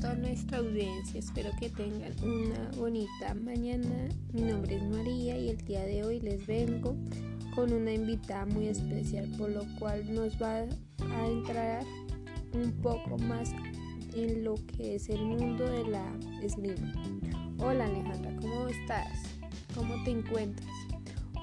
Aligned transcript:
toda 0.00 0.14
nuestra 0.14 0.58
audiencia. 0.58 1.18
Espero 1.18 1.50
que 1.58 1.70
tengan 1.70 2.12
una 2.22 2.70
bonita 2.76 3.34
mañana. 3.34 4.08
Mi 4.32 4.42
nombre 4.42 4.76
es 4.76 4.82
María 4.84 5.36
y 5.36 5.50
el 5.50 5.58
día 5.64 5.82
de 5.82 6.04
hoy 6.04 6.20
les 6.20 6.46
vengo 6.46 6.94
con 7.54 7.72
una 7.72 7.92
invitada 7.92 8.46
muy 8.46 8.68
especial, 8.68 9.28
por 9.36 9.50
lo 9.50 9.64
cual 9.78 10.14
nos 10.14 10.40
va 10.40 10.58
a 10.58 11.26
entrar 11.26 11.84
un 12.52 12.72
poco 12.80 13.18
más 13.18 13.50
en 14.14 14.44
lo 14.44 14.54
que 14.66 14.94
es 14.96 15.08
el 15.08 15.20
mundo 15.20 15.64
de 15.68 15.88
la 15.88 16.12
esgrima. 16.42 16.92
Hola 17.58 17.86
Alejandra, 17.86 18.36
¿cómo 18.40 18.68
estás? 18.68 19.08
¿Cómo 19.74 20.02
te 20.04 20.12
encuentras? 20.12 20.68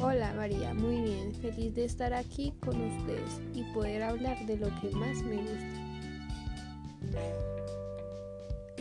Hola 0.00 0.32
María, 0.34 0.74
muy 0.74 1.00
bien, 1.02 1.34
feliz 1.34 1.74
de 1.74 1.84
estar 1.84 2.12
aquí 2.14 2.52
con 2.60 2.80
ustedes 2.80 3.40
y 3.54 3.62
poder 3.74 4.02
hablar 4.02 4.44
de 4.46 4.56
lo 4.56 4.68
que 4.80 4.90
más 4.96 5.22
me 5.22 5.36
gusta. 5.36 5.80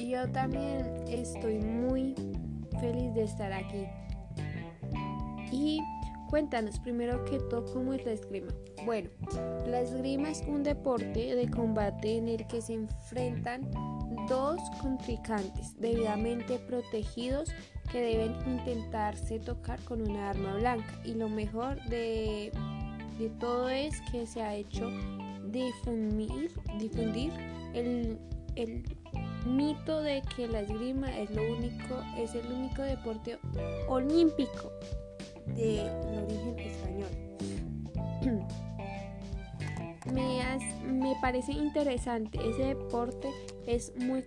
Yo 0.09 0.27
también 0.31 1.04
estoy 1.08 1.59
muy 1.59 2.16
feliz 2.81 3.13
de 3.13 3.26
estar 3.26 3.54
aquí. 3.54 3.86
Y 5.52 5.84
cuéntanos 6.32 6.80
primero 6.80 7.23
que 7.26 7.38
todo 7.38 7.63
cómo 7.72 7.94
es 7.94 8.04
la 8.05 8.13
esgrima. 8.13 8.48
Bueno, 8.85 9.12
la 9.68 9.82
esgrima 9.82 10.32
es 10.32 10.44
un 10.48 10.63
deporte 10.63 11.35
de 11.35 11.48
combate 11.48 12.18
en 12.18 12.27
el 12.27 12.48
que 12.48 12.59
se 12.59 12.73
enfrentan 12.73 13.70
dos 14.27 14.59
contrincantes 14.82 15.80
debidamente 15.80 16.57
protegidos 16.57 17.52
que 17.91 18.02
deben 18.02 18.34
intentarse 18.48 19.38
tocar 19.40 19.80
con 19.84 20.02
una 20.02 20.32
arma 20.32 20.55
blanca. 20.55 20.99
Y 21.05 21.13
lo 21.13 21.30
mejor 21.30 21.80
de, 21.84 22.52
de 23.20 23.30
todo 23.40 23.70
es 23.70 24.02
que 24.12 24.26
se 24.26 24.41
ha 24.41 24.55
hecho 24.55 24.90
difundir, 25.52 26.52
difundir 26.80 27.32
el, 27.76 28.18
el 28.55 28.84
mito 29.45 30.01
de 30.01 30.21
que 30.35 30.48
la 30.48 30.62
esgrima 30.62 31.18
es 31.18 31.29
lo 31.32 31.43
único, 31.43 31.95
es 32.18 32.35
el 32.35 32.45
único 32.51 32.82
deporte 32.82 33.37
olímpico 33.87 34.71
de 35.48 35.90
origen 36.23 36.59
español. 36.59 37.09
me, 40.13 40.41
me 40.91 41.15
parece 41.21 41.54
interesante, 41.54 42.40
ese 42.49 42.76
deporte 42.76 43.29
es 43.65 43.93
muy 43.98 44.23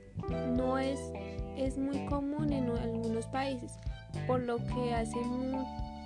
no 0.56 0.78
es 0.78 0.98
es 1.56 1.76
muy 1.76 2.06
común 2.06 2.52
en 2.52 2.70
algunos 2.70 3.26
países, 3.26 3.72
por 4.26 4.40
lo 4.40 4.56
que 4.58 4.94
hace 4.94 5.16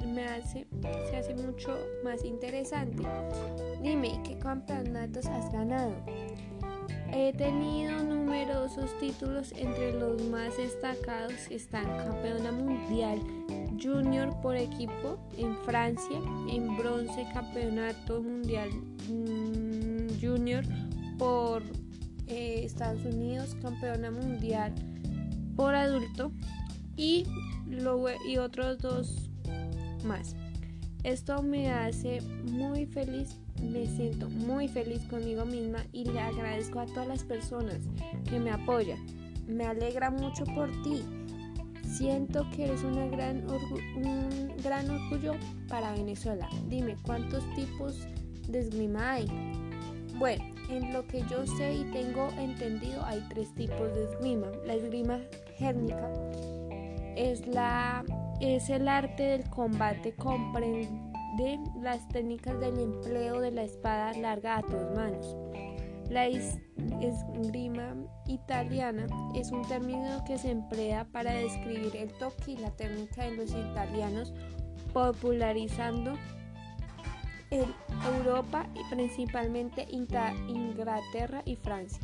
me 0.07 0.25
hace 0.25 0.67
se 1.09 1.17
hace 1.17 1.35
mucho 1.35 1.79
más 2.05 2.25
interesante. 2.25 3.03
Dime, 3.83 4.21
¿qué 4.25 4.39
campeonatos 4.39 5.27
has 5.27 5.53
ganado? 5.53 5.93
He 7.13 7.33
tenido 7.33 8.03
numerosos 8.03 8.97
títulos, 8.99 9.53
entre 9.57 9.93
los 9.93 10.23
más 10.25 10.57
destacados 10.57 11.33
están 11.51 11.85
Campeona 11.85 12.53
Mundial 12.53 13.21
Junior 13.81 14.35
por 14.41 14.57
equipo 14.57 15.19
en 15.37 15.57
Francia, 15.65 16.19
en 16.49 16.77
bronce 16.77 17.27
Campeonato 17.33 18.23
Mundial 18.23 18.71
mm, 19.09 20.21
Junior 20.21 20.65
por 21.19 21.63
eh, 22.27 22.63
Estados 22.65 23.05
Unidos, 23.05 23.57
Campeona 23.63 24.11
Mundial 24.11 24.75
por 25.57 25.75
adulto 25.75 26.33
y, 26.97 27.27
luego, 27.67 28.09
y 28.29 28.39
otros 28.39 28.79
dos 28.79 29.31
más. 30.05 30.35
Esto 31.05 31.43
me 31.43 31.71
hace 31.71 32.21
muy 32.51 32.87
feliz 32.87 33.37
me 33.63 33.87
siento 33.87 34.29
muy 34.29 34.69
feliz 34.69 35.03
conmigo 35.05 35.45
misma 35.45 35.79
y 35.93 36.05
le 36.05 36.21
agradezco 36.21 36.81
a 36.81 36.87
todas 36.87 37.09
las 37.09 37.25
personas 37.25 37.81
que 38.29 38.39
me 38.39 38.51
apoyan. 38.51 38.99
Me 39.47 39.65
alegra 39.65 40.11
mucho 40.11 40.45
por 40.55 40.71
ti. 40.83 41.03
Siento 41.83 42.47
que 42.51 42.65
eres 42.65 42.83
una 42.83 43.07
gran 43.07 43.47
un 43.49 44.53
gran 44.63 44.91
orgullo 44.91 45.35
para 45.69 45.93
Venezuela. 45.93 46.49
Dime, 46.69 46.97
¿cuántos 47.03 47.45
tipos 47.55 48.07
de 48.49 48.59
esgrima 48.59 49.13
hay? 49.13 49.27
Bueno, 50.19 50.45
en 50.69 50.93
lo 50.93 51.07
que 51.07 51.23
yo 51.31 51.47
sé 51.47 51.75
y 51.75 51.85
tengo 51.93 52.29
entendido 52.39 53.05
hay 53.05 53.25
tres 53.29 53.55
tipos 53.55 53.95
de 53.95 54.05
esgrima. 54.05 54.49
La 54.67 54.75
esgrima 54.75 55.21
gérnica 55.57 56.11
es, 57.17 57.47
la, 57.47 58.05
es 58.41 58.69
el 58.69 58.89
arte 58.89 59.23
del 59.23 59.49
combate 59.49 60.13
comprendido 60.15 61.06
de 61.37 61.59
las 61.81 62.07
técnicas 62.09 62.59
del 62.61 62.79
empleo 62.79 63.41
de 63.41 63.51
la 63.51 63.63
espada 63.63 64.13
larga 64.15 64.59
a 64.59 64.63
dos 64.63 64.95
manos. 64.95 65.37
La 66.11 66.27
esgrima 66.27 67.95
italiana 68.27 69.07
es 69.35 69.51
un 69.51 69.63
término 69.63 70.25
que 70.25 70.39
se 70.39 70.51
emplea 70.51 71.05
para 71.05 71.35
describir 71.35 71.97
el 71.97 72.13
toque 72.19 72.53
y 72.53 72.57
la 72.57 72.71
técnica 72.71 73.25
de 73.25 73.37
los 73.37 73.51
italianos, 73.51 74.33
popularizando 74.93 76.15
en 77.51 77.75
Europa 78.17 78.67
y 78.75 78.95
principalmente 78.95 79.87
Inglaterra 79.91 81.43
y 81.45 81.57
Francia. 81.57 82.01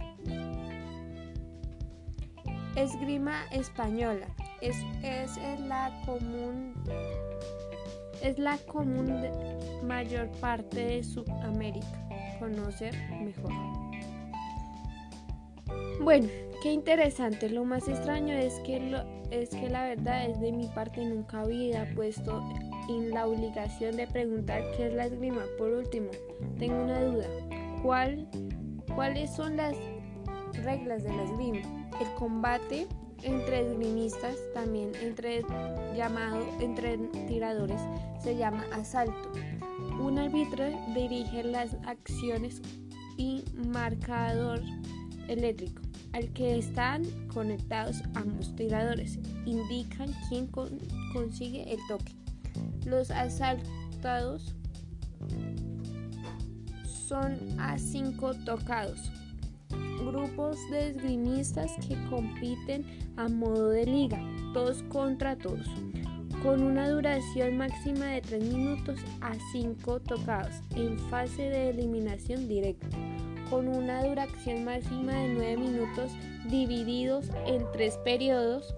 Esgrima 2.75 3.45
española 3.53 4.27
es, 4.61 4.77
es 5.03 5.37
la 5.61 5.93
común 6.07 6.75
es 8.23 8.39
la 8.39 8.57
común 8.59 9.23
mayor 9.85 10.29
parte 10.41 10.85
de 10.85 11.05
Sudamérica. 11.05 11.87
Conocer 12.39 12.95
mejor. 13.23 13.53
Bueno, 16.01 16.29
qué 16.63 16.73
interesante. 16.73 17.49
Lo 17.49 17.65
más 17.65 17.89
extraño 17.89 18.35
es 18.35 18.55
que, 18.61 18.81
lo, 18.81 19.05
es 19.31 19.51
que 19.51 19.69
la 19.69 19.85
verdad 19.85 20.29
es 20.29 20.41
de 20.41 20.53
mi 20.53 20.67
parte 20.69 21.05
nunca 21.05 21.41
había 21.41 21.93
puesto 21.95 22.43
en 22.89 23.11
la 23.11 23.27
obligación 23.27 23.97
de 23.97 24.07
preguntar 24.07 24.63
qué 24.77 24.87
es 24.87 24.95
la 24.95 25.07
esgrima. 25.07 25.43
Por 25.59 25.71
último, 25.71 26.11
tengo 26.59 26.83
una 26.83 27.01
duda. 27.01 27.27
¿Cuál, 27.83 28.29
¿Cuáles 28.95 29.31
son 29.35 29.57
las 29.57 29.77
reglas 30.65 31.05
de 31.05 31.11
la 31.11 31.23
esgrima? 31.25 31.61
El 32.01 32.15
combate 32.19 32.87
entre 33.23 33.61
esgrimistas, 33.61 34.37
también 34.55 34.93
entre 35.01 35.43
llamado 35.97 36.45
entre 36.61 36.99
tiradores, 37.29 37.81
se 38.23 38.37
llama 38.37 38.65
asalto. 38.73 39.33
Un 40.01 40.19
árbitro 40.19 40.65
dirige 40.95 41.45
las 41.45 41.77
acciones 41.87 42.61
y 43.17 43.45
marcador 43.69 44.61
eléctrico 45.29 45.83
al 46.13 46.31
que 46.33 46.59
están 46.59 47.05
conectados 47.29 48.03
ambos 48.15 48.55
tiradores 48.55 49.19
indican 49.47 50.11
quién 50.29 50.49
consigue 51.13 51.73
el 51.73 51.79
toque. 51.89 52.15
Los 52.85 53.11
asaltados 53.11 54.55
son 56.85 57.39
a 57.59 57.79
cinco 57.79 58.35
tocados 58.45 59.11
grupos 60.05 60.59
de 60.71 60.89
esgrimistas 60.91 61.73
que 61.87 61.97
compiten 62.09 62.85
a 63.17 63.29
modo 63.29 63.71
de 63.71 63.87
liga, 63.87 64.19
todos 64.53 64.83
contra 64.85 65.37
todos, 65.37 65.67
con 66.43 66.63
una 66.63 66.89
duración 66.89 67.57
máxima 67.57 68.07
de 68.07 68.21
3 68.21 68.45
minutos 68.45 69.01
a 69.21 69.33
5 69.53 70.01
tocados 70.01 70.55
en 70.75 70.99
fase 70.99 71.43
de 71.43 71.71
eliminación 71.71 72.49
directa, 72.49 72.89
con 73.49 73.69
una 73.69 74.05
duración 74.05 74.65
máxima 74.65 75.13
de 75.13 75.29
9 75.35 75.57
minutos 75.57 76.13
divididos 76.49 77.31
en 77.47 77.65
3 77.73 77.99
periodos, 77.99 78.75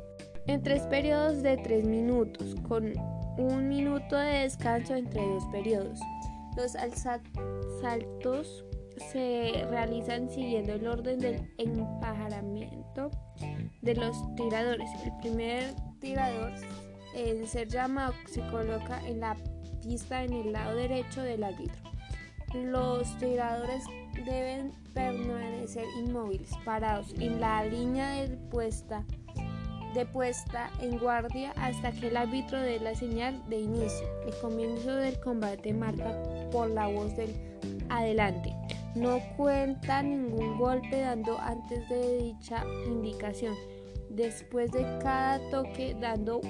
en 0.47 0.63
3 0.63 0.83
periodos 0.89 1.43
de 1.43 1.57
3 1.57 1.87
minutos, 1.87 2.55
con 2.69 2.93
un 3.39 3.69
minuto 3.69 4.17
de 4.17 4.41
descanso 4.41 4.95
entre 4.95 5.21
dos 5.21 5.45
periodos. 5.47 5.99
Los 6.57 6.73
saltos 7.81 8.65
se 8.97 9.67
realizan 9.71 10.29
siguiendo 10.29 10.75
el 10.75 10.87
orden 10.87 11.19
del 11.19 11.53
empajaramiento 11.59 13.11
de 13.83 13.95
los 13.95 14.17
tiradores. 14.37 14.89
El 15.05 15.13
primer 15.19 15.75
tirador, 16.01 16.53
el 17.15 17.47
ser 17.47 17.69
llamado, 17.69 18.15
se 18.27 18.41
coloca 18.49 19.01
en 19.07 19.21
la 19.21 19.37
pista 19.83 20.25
en 20.25 20.33
el 20.33 20.53
lado 20.53 20.77
derecho 20.77 21.23
del 21.23 21.45
árbitro. 21.45 21.83
Los 22.55 23.19
tiradores 23.19 23.85
deben 24.25 24.73
permanecer 24.95 25.85
inmóviles, 25.99 26.51
parados 26.65 27.13
en 27.19 27.41
la 27.41 27.65
línea 27.65 28.23
de 28.23 28.37
puesta, 28.37 29.05
de 29.93 30.07
puesta 30.07 30.71
en 30.81 30.99
guardia 30.99 31.53
hasta 31.57 31.93
que 31.93 32.09
el 32.09 32.17
árbitro 32.17 32.61
dé 32.61 32.79
la 32.81 32.95
señal 32.95 33.43
de 33.49 33.61
inicio. 33.61 34.07
El 34.27 34.35
comienzo 34.41 34.95
del 34.95 35.19
combate 35.21 35.73
marca 35.73 36.17
por 36.53 36.71
la 36.71 36.87
voz 36.87 37.17
del 37.17 37.35
adelante. 37.89 38.53
No 38.95 39.19
cuenta 39.37 40.03
ningún 40.03 40.59
golpe 40.59 41.01
dando 41.01 41.39
antes 41.39 41.89
de 41.89 42.19
dicha 42.19 42.65
indicación. 42.87 43.55
Después 44.09 44.71
de 44.71 44.83
cada 45.03 45.41
toque 45.51 45.97
dando 46.01 46.41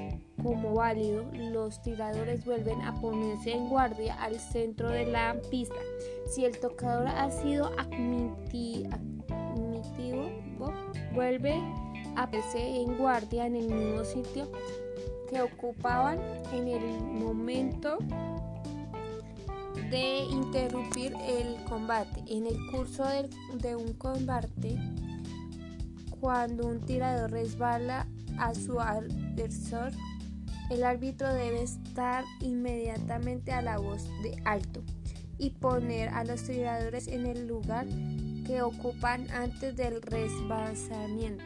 como 0.43 0.75
válido, 0.75 1.25
los 1.33 1.81
tiradores 1.81 2.45
vuelven 2.45 2.83
a 2.83 3.01
ponerse 3.01 3.53
en 3.53 3.71
guardia 3.71 4.15
al 4.23 4.39
centro 4.39 4.91
de 4.91 5.07
la 5.07 5.41
pista. 5.51 5.81
Si 6.27 6.45
el 6.45 6.59
tocador 6.59 7.09
ha 7.09 7.31
sido 7.31 7.71
admitido, 7.79 8.91
vuelve 11.15 11.55
a 12.17 12.31
ponerse 12.31 12.83
en 12.83 12.99
guardia 12.99 13.47
en 13.47 13.57
el 13.57 13.69
mismo 13.69 14.05
sitio 14.05 14.51
que 15.31 15.41
ocupaban 15.41 16.19
en 16.53 16.69
el 16.69 17.01
momento 17.01 17.99
de 19.95 20.25
interrumpir 20.25 21.15
el 21.25 21.63
combate. 21.69 22.25
En 22.27 22.49
el 22.49 22.57
curso 22.73 23.05
de, 23.61 23.77
un 23.77 23.93
combate, 23.93 24.77
cuando 26.19 26.67
un 26.67 26.81
tirador 26.81 27.31
resbala 27.31 28.09
a 28.37 28.57
su 28.57 28.81
adversor, 28.81 29.93
el 30.71 30.83
árbitro 30.83 31.33
debe 31.33 31.63
estar 31.63 32.25
inmediatamente 32.41 33.53
a 33.53 33.63
la 33.63 33.79
voz 33.79 34.09
de 34.25 34.37
alto 34.45 34.83
y 35.39 35.51
poner 35.51 36.09
a 36.09 36.25
los 36.25 36.43
tiradores 36.43 37.07
en 37.07 37.27
el 37.27 37.47
lugar 37.47 37.87
que 38.45 38.63
ocupan 38.63 39.31
antes 39.31 39.77
del 39.77 40.03
resbalamiento. 40.03 41.45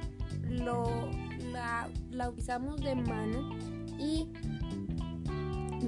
Lo, 0.49 1.11
la, 1.53 1.91
la 2.11 2.31
usamos 2.31 2.81
de 2.81 2.95
mano 2.95 3.51
y 3.99 4.27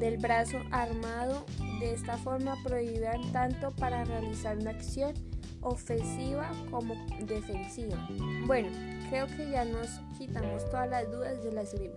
del 0.00 0.16
brazo 0.16 0.58
armado. 0.70 1.44
De 1.78 1.92
esta 1.92 2.16
forma 2.16 2.56
prohíban 2.64 3.20
tanto 3.32 3.70
para 3.72 4.04
realizar 4.04 4.58
una 4.58 4.70
acción 4.70 5.14
ofensiva 5.60 6.50
como 6.70 6.94
defensiva. 7.20 7.96
Bueno, 8.46 8.68
creo 9.08 9.26
que 9.26 9.50
ya 9.50 9.64
nos 9.64 10.00
quitamos 10.18 10.68
todas 10.70 10.88
las 10.88 11.10
dudas 11.10 11.42
de 11.44 11.52
la 11.52 11.62
esgrima. 11.62 11.94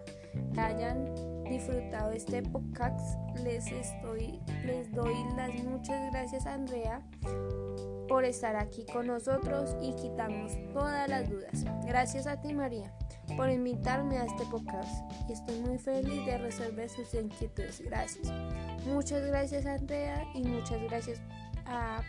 Que 0.53 0.59
hayan 0.61 1.15
disfrutado 1.49 2.11
este 2.11 2.43
podcast. 2.43 3.17
Les 3.43 3.65
estoy 3.71 4.39
les 4.63 4.91
doy 4.91 5.15
las 5.35 5.53
muchas 5.63 6.11
gracias 6.11 6.45
Andrea 6.45 7.01
por 8.13 8.25
estar 8.25 8.55
aquí 8.55 8.85
con 8.85 9.07
nosotros 9.07 9.75
y 9.81 9.91
quitamos 9.95 10.51
todas 10.71 11.09
las 11.09 11.27
dudas. 11.27 11.65
Gracias 11.83 12.27
a 12.27 12.39
ti 12.39 12.53
María 12.53 12.93
por 13.35 13.49
invitarme 13.49 14.19
a 14.19 14.25
este 14.25 14.45
podcast 14.51 15.03
y 15.27 15.33
estoy 15.33 15.59
muy 15.61 15.79
feliz 15.79 16.23
de 16.23 16.37
resolver 16.37 16.87
sus 16.89 17.11
inquietudes. 17.15 17.81
Gracias. 17.81 18.31
Muchas 18.85 19.25
gracias 19.25 19.65
Andrea 19.65 20.27
y 20.35 20.43
muchas 20.43 20.79
gracias 20.83 21.21
a 21.65 22.03